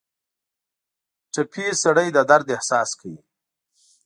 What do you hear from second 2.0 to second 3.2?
د درد احساس کوي.